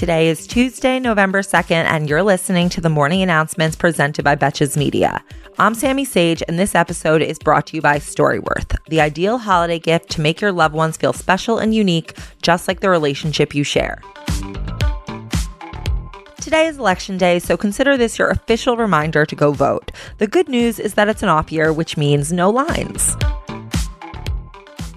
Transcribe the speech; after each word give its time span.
Today 0.00 0.28
is 0.28 0.46
Tuesday, 0.46 0.98
November 0.98 1.42
2nd, 1.42 1.84
and 1.84 2.08
you're 2.08 2.22
listening 2.22 2.70
to 2.70 2.80
the 2.80 2.88
morning 2.88 3.20
announcements 3.20 3.76
presented 3.76 4.24
by 4.24 4.34
Betches 4.34 4.74
Media. 4.74 5.22
I'm 5.58 5.74
Sammy 5.74 6.06
Sage, 6.06 6.42
and 6.48 6.58
this 6.58 6.74
episode 6.74 7.20
is 7.20 7.38
brought 7.38 7.66
to 7.66 7.76
you 7.76 7.82
by 7.82 7.98
Storyworth, 7.98 8.78
the 8.88 9.02
ideal 9.02 9.36
holiday 9.36 9.78
gift 9.78 10.08
to 10.12 10.22
make 10.22 10.40
your 10.40 10.52
loved 10.52 10.74
ones 10.74 10.96
feel 10.96 11.12
special 11.12 11.58
and 11.58 11.74
unique, 11.74 12.16
just 12.40 12.66
like 12.66 12.80
the 12.80 12.88
relationship 12.88 13.54
you 13.54 13.62
share. 13.62 14.00
Today 16.40 16.66
is 16.66 16.78
election 16.78 17.18
day, 17.18 17.38
so 17.38 17.58
consider 17.58 17.98
this 17.98 18.18
your 18.18 18.30
official 18.30 18.78
reminder 18.78 19.26
to 19.26 19.36
go 19.36 19.52
vote. 19.52 19.92
The 20.16 20.26
good 20.26 20.48
news 20.48 20.78
is 20.78 20.94
that 20.94 21.10
it's 21.10 21.22
an 21.22 21.28
off 21.28 21.52
year, 21.52 21.74
which 21.74 21.98
means 21.98 22.32
no 22.32 22.48
lines. 22.48 23.18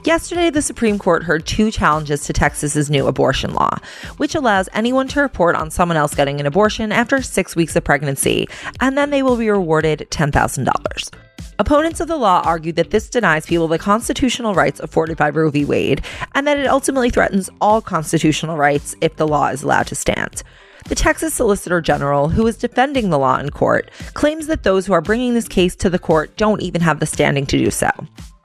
Yesterday, 0.05 0.49
the 0.49 0.61
Supreme 0.61 0.99
Court 0.99 1.23
heard 1.23 1.45
two 1.45 1.71
challenges 1.71 2.25
to 2.25 2.33
Texas's 2.33 2.89
new 2.89 3.07
abortion 3.07 3.53
law, 3.53 3.77
which 4.17 4.35
allows 4.35 4.67
anyone 4.73 5.07
to 5.07 5.21
report 5.21 5.55
on 5.55 5.71
someone 5.71 5.95
else 5.95 6.13
getting 6.13 6.41
an 6.41 6.45
abortion 6.45 6.91
after 6.91 7.21
six 7.21 7.55
weeks 7.55 7.73
of 7.77 7.85
pregnancy, 7.85 8.49
and 8.81 8.97
then 8.97 9.11
they 9.11 9.23
will 9.23 9.37
be 9.37 9.49
rewarded 9.49 10.05
$10,000. 10.11 11.13
Opponents 11.57 12.01
of 12.01 12.09
the 12.09 12.17
law 12.17 12.41
argued 12.43 12.75
that 12.75 12.89
this 12.89 13.09
denies 13.09 13.45
people 13.45 13.69
the 13.69 13.79
constitutional 13.79 14.53
rights 14.53 14.81
afforded 14.81 15.15
by 15.15 15.29
Roe 15.29 15.49
v. 15.49 15.63
Wade, 15.63 16.03
and 16.35 16.45
that 16.47 16.59
it 16.59 16.67
ultimately 16.67 17.09
threatens 17.09 17.49
all 17.61 17.79
constitutional 17.79 18.57
rights 18.57 18.97
if 18.99 19.15
the 19.15 19.27
law 19.27 19.47
is 19.47 19.63
allowed 19.63 19.87
to 19.87 19.95
stand. 19.95 20.43
The 20.89 20.95
Texas 20.95 21.33
Solicitor 21.33 21.79
General, 21.79 22.27
who 22.27 22.45
is 22.45 22.57
defending 22.57 23.09
the 23.09 23.19
law 23.19 23.37
in 23.39 23.51
court, 23.51 23.89
claims 24.15 24.47
that 24.47 24.63
those 24.63 24.85
who 24.85 24.91
are 24.91 24.99
bringing 24.99 25.33
this 25.33 25.47
case 25.47 25.77
to 25.77 25.89
the 25.89 25.97
court 25.97 26.35
don't 26.35 26.61
even 26.61 26.81
have 26.81 26.99
the 26.99 27.05
standing 27.05 27.45
to 27.45 27.57
do 27.57 27.71
so. 27.71 27.89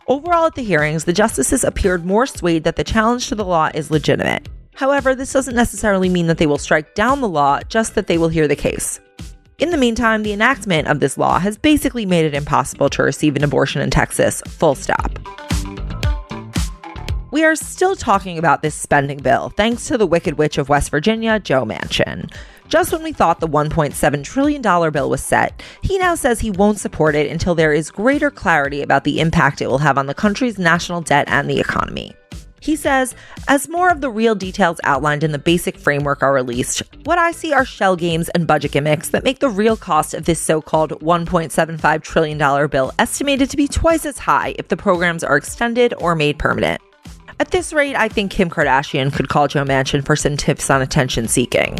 Overall, 0.09 0.47
at 0.47 0.55
the 0.55 0.63
hearings, 0.63 1.05
the 1.05 1.13
justices 1.13 1.65
appeared 1.65 2.07
more 2.07 2.27
swayed 2.27 2.65
that 2.65 2.77
the 2.77 2.85
challenge 2.85 3.29
to 3.29 3.35
the 3.35 3.45
law 3.45 3.69
is 3.75 3.91
legitimate. 3.91 4.49
However, 4.75 5.15
this 5.15 5.35
doesn't 5.35 5.55
necessarily 5.55 6.09
mean 6.09 6.29
that 6.29 6.39
they 6.39 6.47
will 6.47 6.57
strike 6.57 6.95
down 6.95 7.21
the 7.21 7.29
law, 7.29 7.61
just 7.69 7.95
that 7.95 8.07
they 8.07 8.17
will 8.17 8.31
hear 8.31 8.49
the 8.49 8.57
case. 8.57 9.01
In 9.59 9.69
the 9.69 9.77
meantime, 9.77 10.23
the 10.23 10.33
enactment 10.33 10.89
of 10.89 11.01
this 11.01 11.19
law 11.19 11.39
has 11.39 11.59
basically 11.59 12.07
made 12.07 12.25
it 12.25 12.33
impossible 12.33 12.89
to 12.89 13.03
receive 13.03 13.37
an 13.37 13.45
abortion 13.45 13.83
in 13.83 13.91
Texas, 13.91 14.41
full 14.47 14.75
stop. 14.75 15.19
We 17.31 17.45
are 17.45 17.55
still 17.55 17.95
talking 17.95 18.39
about 18.39 18.63
this 18.63 18.75
spending 18.75 19.19
bill 19.19 19.51
thanks 19.51 19.89
to 19.89 19.99
the 19.99 20.07
Wicked 20.07 20.39
Witch 20.39 20.57
of 20.57 20.71
West 20.71 20.91
Virginia, 20.91 21.39
Joe 21.39 21.67
Manchin. 21.67 22.33
Just 22.69 22.93
when 22.93 23.03
we 23.03 23.13
thought 23.13 23.41
the 23.41 23.49
$1.7 23.49 24.25
trillion 24.25 24.61
bill 24.93 25.09
was 25.09 25.23
set, 25.23 25.63
he 25.83 25.97
now 25.97 26.15
says 26.15 26.39
he 26.39 26.51
won't 26.51 26.79
support 26.79 27.15
it 27.15 27.31
until 27.31 27.55
there 27.55 27.73
is 27.73 27.91
greater 27.91 28.31
clarity 28.31 28.83
about 28.83 29.05
the 29.05 29.21
impact 29.21 29.63
it 29.63 29.69
will 29.69 29.79
have 29.79 29.97
on 29.97 30.05
the 30.05 30.15
country's 30.15 30.59
national 30.59 31.01
debt 31.01 31.27
and 31.29 31.49
the 31.49 31.61
economy. 31.61 32.15
He 32.61 32.77
says, 32.77 33.15
as 33.47 33.69
more 33.69 33.89
of 33.89 34.03
the 34.03 34.11
real 34.11 34.35
details 34.35 34.81
outlined 34.85 35.25
in 35.25 35.33
the 35.33 35.39
basic 35.39 35.79
framework 35.79 36.23
are 36.23 36.35
released, 36.35 36.83
what 37.05 37.17
I 37.17 37.33
see 37.33 37.55
are 37.55 37.65
shell 37.65 37.97
games 37.97 38.29
and 38.31 38.47
budget 38.47 38.73
gimmicks 38.73 39.11
that 39.11 39.25
make 39.25 39.39
the 39.39 39.49
real 39.49 39.77
cost 39.77 40.13
of 40.13 40.27
this 40.27 40.41
so 40.41 40.61
called 40.61 40.91
$1.75 41.01 42.03
trillion 42.03 42.69
bill 42.69 42.93
estimated 42.99 43.49
to 43.49 43.57
be 43.57 43.69
twice 43.69 44.05
as 44.05 44.19
high 44.19 44.55
if 44.59 44.69
the 44.69 44.77
programs 44.77 45.25
are 45.25 45.37
extended 45.37 45.95
or 45.99 46.15
made 46.15 46.39
permanent. 46.39 46.83
At 47.41 47.53
this 47.53 47.73
rate, 47.73 47.95
I 47.95 48.09
think 48.09 48.33
Kim 48.33 48.51
Kardashian 48.51 49.15
could 49.15 49.29
call 49.29 49.47
Joe 49.49 49.65
Manchin 49.65 50.05
for 50.05 50.17
some 50.17 50.37
tips 50.37 50.69
on 50.69 50.83
attention 50.83 51.29
seeking. 51.29 51.79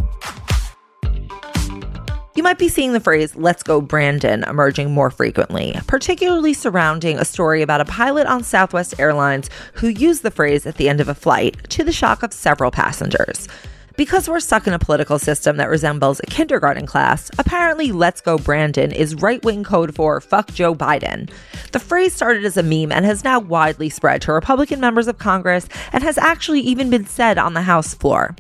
You 2.39 2.45
might 2.45 2.57
be 2.57 2.69
seeing 2.69 2.93
the 2.93 3.01
phrase, 3.01 3.35
let's 3.35 3.65
go 3.65 3.81
Brandon, 3.81 4.45
emerging 4.45 4.93
more 4.93 5.11
frequently, 5.11 5.75
particularly 5.89 6.55
surrounding 6.55 7.19
a 7.19 7.25
story 7.25 7.63
about 7.63 7.81
a 7.81 7.85
pilot 7.85 8.29
on 8.29 8.45
Southwest 8.45 8.95
Airlines 9.01 9.51
who 9.73 9.89
used 9.89 10.23
the 10.23 10.31
phrase 10.31 10.65
at 10.65 10.77
the 10.77 10.89
end 10.89 11.01
of 11.01 11.09
a 11.09 11.17
flight 11.17 11.57
to 11.71 11.83
the 11.83 11.91
shock 11.91 12.23
of 12.23 12.33
several 12.33 12.71
passengers. 12.71 13.49
Because 13.97 14.29
we're 14.29 14.39
stuck 14.39 14.69
in 14.69 14.73
a 14.73 14.79
political 14.79 15.19
system 15.19 15.57
that 15.57 15.69
resembles 15.69 16.21
a 16.21 16.27
kindergarten 16.27 16.87
class, 16.87 17.29
apparently 17.39 17.91
Let's 17.91 18.21
Go 18.21 18.39
Brandon 18.39 18.93
is 18.93 19.17
right 19.17 19.45
wing 19.45 19.65
code 19.65 19.97
for 19.97 20.21
fuck 20.21 20.55
Joe 20.55 20.77
Biden. 20.77 21.33
The 21.73 21.81
phrase 21.81 22.15
started 22.15 22.45
as 22.45 22.57
a 22.57 22.63
meme 22.63 22.93
and 22.93 23.05
has 23.05 23.25
now 23.25 23.41
widely 23.41 23.89
spread 23.89 24.23
to 24.23 24.33
Republican 24.33 24.79
members 24.79 25.09
of 25.09 25.19
Congress 25.19 25.69
and 25.93 26.05
has 26.05 26.17
actually 26.17 26.61
even 26.61 26.89
been 26.89 27.05
said 27.05 27.37
on 27.37 27.55
the 27.55 27.63
House 27.63 27.95
floor. 27.95 28.37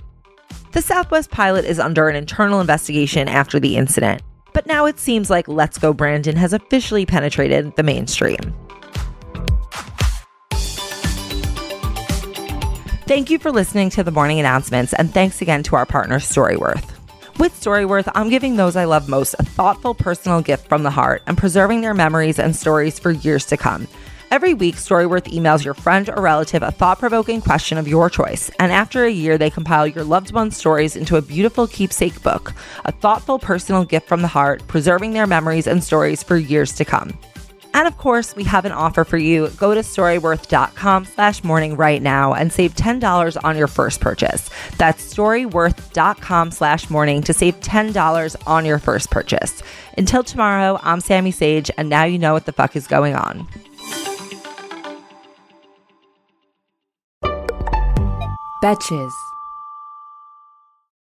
The 0.73 0.83
Southwest 0.83 1.31
pilot 1.31 1.65
is 1.65 1.79
under 1.79 2.11
an 2.11 2.17
internal 2.17 2.61
investigation 2.61 3.27
after 3.27 3.59
the 3.59 3.77
incident, 3.77 4.21
but 4.53 4.67
now 4.67 4.84
it 4.84 4.99
seems 4.99 5.31
like 5.31 5.49
Let's 5.49 5.79
Go 5.79 5.95
Brandon 5.95 6.37
has 6.37 6.53
officially 6.53 7.06
penetrated 7.06 7.75
the 7.77 7.83
mainstream. 7.83 8.55
Thank 13.06 13.31
you 13.31 13.39
for 13.39 13.51
listening 13.51 13.89
to 13.91 14.05
the 14.05 14.11
morning 14.11 14.39
announcements, 14.39 14.93
and 14.93 15.12
thanks 15.12 15.41
again 15.41 15.62
to 15.65 15.77
our 15.77 15.87
partner, 15.87 16.19
Storyworth. 16.19 16.85
With 17.39 17.59
Storyworth, 17.59 18.12
I'm 18.15 18.29
giving 18.29 18.56
those 18.56 18.77
I 18.77 18.85
love 18.85 19.09
most 19.09 19.35
a 19.39 19.45
thoughtful 19.45 19.95
personal 19.95 20.43
gift 20.43 20.69
from 20.69 20.83
the 20.83 20.91
heart 20.91 21.23
and 21.27 21.39
preserving 21.39 21.81
their 21.81 21.95
memories 21.95 22.39
and 22.39 22.55
stories 22.55 22.99
for 22.99 23.11
years 23.11 23.47
to 23.47 23.56
come. 23.56 23.89
Every 24.31 24.53
week, 24.53 24.75
Storyworth 24.77 25.33
emails 25.33 25.65
your 25.65 25.72
friend 25.72 26.11
or 26.11 26.21
relative 26.21 26.62
a 26.62 26.71
thought 26.71 26.99
provoking 26.99 27.41
question 27.41 27.78
of 27.78 27.89
your 27.89 28.11
choice, 28.11 28.50
and 28.59 28.71
after 28.71 29.05
a 29.05 29.11
year, 29.11 29.39
they 29.39 29.49
compile 29.49 29.87
your 29.87 30.05
loved 30.05 30.33
one's 30.33 30.55
stories 30.55 30.97
into 30.97 31.16
a 31.16 31.22
beautiful 31.22 31.66
keepsake 31.66 32.22
book, 32.22 32.53
a 32.84 32.93
thoughtful 32.93 33.38
personal 33.38 33.87
gift 33.87 34.06
from 34.06 34.21
the 34.21 34.28
heart, 34.28 34.62
preserving 34.67 35.15
their 35.15 35.27
memories 35.27 35.67
and 35.67 35.83
stories 35.83 36.22
for 36.22 36.37
years 36.37 36.75
to 36.75 36.84
come. 36.84 37.19
And 37.72 37.88
of 37.88 37.97
course, 37.97 38.37
we 38.37 38.44
have 38.44 38.67
an 38.67 38.72
offer 38.72 39.05
for 39.05 39.17
you. 39.17 39.49
Go 39.56 39.72
to 39.72 39.81
storyworth.com 39.81 41.06
slash 41.06 41.43
morning 41.43 41.77
right 41.77 42.03
now 42.03 42.34
and 42.34 42.53
save 42.53 42.75
$10 42.75 43.37
on 43.44 43.56
your 43.56 43.67
first 43.67 44.00
purchase. 44.00 44.50
That's 44.77 45.15
storyworth.com 45.15 46.50
slash 46.50 46.91
morning 46.91 47.22
to 47.22 47.33
save 47.33 47.61
$10 47.61 48.37
on 48.47 48.67
your 48.67 48.78
first 48.78 49.11
purchase. 49.11 49.62
Until 49.97 50.22
tomorrow, 50.22 50.78
I'm 50.83 51.00
Sammy 51.00 51.31
Sage, 51.31 51.71
and 51.78 51.88
now 51.88 52.05
you 52.05 52.19
know 52.19 52.34
what 52.34 52.47
the 52.47 52.53
fuck 52.53 52.77
is 52.77 52.87
going 52.87 53.15
on. 53.15 53.47
Betches. 58.61 59.28